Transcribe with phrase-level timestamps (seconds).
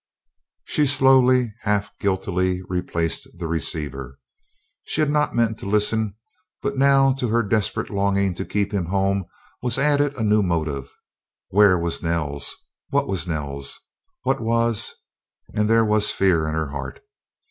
[0.63, 4.17] She slowly, half guiltily, replaced the receiver.
[4.83, 6.15] She had not meant to listen,
[6.63, 9.25] but now to her desperate longing to keep him home
[9.61, 10.89] was added a new motive.
[11.49, 12.55] Where was "Nell's"?
[12.89, 13.79] What was "Nell's"?
[14.23, 14.95] What was
[15.53, 17.01] and there was fear in her heart.